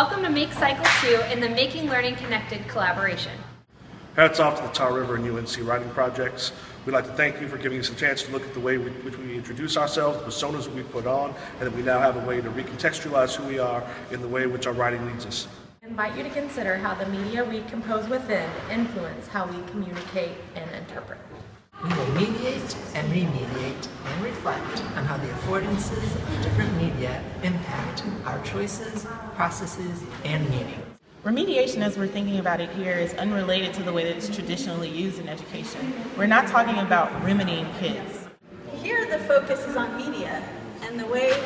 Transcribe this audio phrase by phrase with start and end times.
[0.00, 3.32] Welcome to Make Cycle 2 in the Making Learning Connected collaboration.
[4.16, 6.52] Hats off to the Tar River and UNC writing projects.
[6.86, 8.78] We'd like to thank you for giving us a chance to look at the way
[8.78, 12.16] we, which we introduce ourselves, the personas we put on, and that we now have
[12.16, 15.26] a way to recontextualize who we are in the way in which our writing leads
[15.26, 15.46] us.
[15.82, 20.32] I invite you to consider how the media we compose within influence how we communicate
[20.54, 21.18] and interpret.
[21.84, 28.02] We will mediate and remediate and reflect on how the affordances of different media impact
[28.24, 30.80] our choices, processes, and meaning.
[31.24, 34.88] Remediation, as we're thinking about it here, is unrelated to the way that it's traditionally
[34.88, 35.92] used in education.
[36.16, 38.28] We're not talking about remedying kids.
[38.82, 40.42] Here, the focus is on media,
[40.84, 41.38] and the way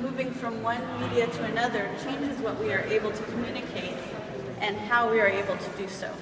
[0.00, 3.96] moving from one media to another changes what we are able to communicate
[4.60, 6.12] and how we are able to do so.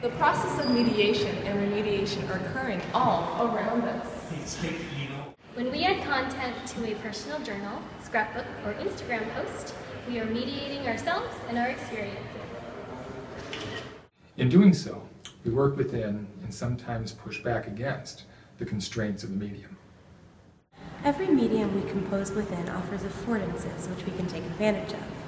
[0.00, 4.06] The process of mediation and remediation are occurring all around us.
[5.54, 9.74] When we add content to a personal journal, scrapbook, or Instagram post,
[10.08, 12.22] we are mediating ourselves and our experiences.
[14.36, 15.02] In doing so,
[15.44, 18.22] we work within and sometimes push back against
[18.58, 19.76] the constraints of the medium.
[21.02, 25.27] Every medium we compose within offers affordances which we can take advantage of.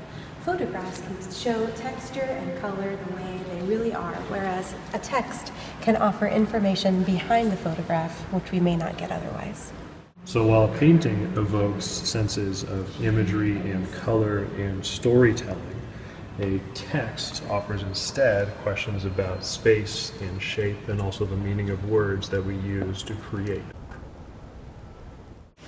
[0.51, 5.95] Photographs can show texture and color the way they really are, whereas a text can
[5.95, 9.73] offer information behind the photograph which we may not get otherwise.
[10.25, 15.81] So while a painting evokes senses of imagery and color and storytelling,
[16.41, 22.29] a text offers instead questions about space and shape and also the meaning of words
[22.29, 23.63] that we use to create.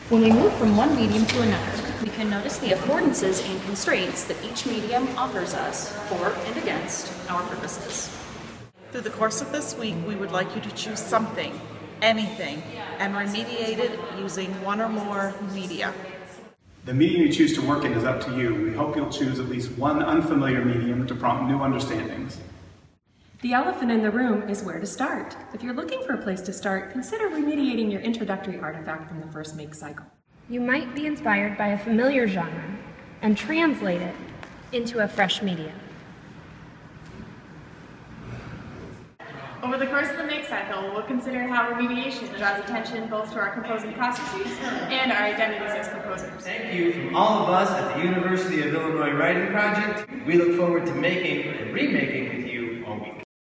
[0.08, 4.24] When we move from one medium to another, we can notice the affordances and constraints
[4.24, 8.10] that each medium offers us for and against our purposes.
[8.90, 11.58] Through the course of this week, we would like you to choose something,
[12.02, 12.60] anything,
[12.98, 15.94] and remediate it using one or more media.
[16.84, 18.52] The medium you choose to work in is up to you.
[18.54, 22.38] We hope you'll choose at least one unfamiliar medium to prompt new understandings.
[23.42, 25.36] The elephant in the room is where to start.
[25.54, 29.28] If you're looking for a place to start, consider remediating your introductory artifact from the
[29.28, 30.06] first make cycle.
[30.48, 32.76] You might be inspired by a familiar genre
[33.22, 34.14] and translate it
[34.72, 35.72] into a fresh medium.
[39.62, 43.38] Over the course of the make cycle, we'll consider how remediation draws attention both to
[43.38, 46.42] our composing processes and our identities as composers.
[46.42, 50.10] Thank you from all of us at the University of Illinois Writing Project.
[50.26, 52.42] We look forward to making and remaking